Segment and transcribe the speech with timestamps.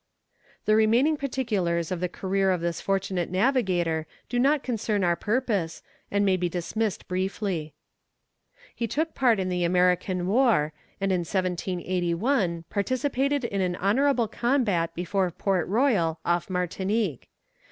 [0.65, 5.83] The remaining particulars of the career of this fortunate navigator do not concern our purpose,
[6.09, 7.75] and may be dismissed briefly.
[8.73, 14.95] He took part in the American war, and in 1781 participated in an honourable combat
[14.95, 17.29] before Port Royal off Martinique.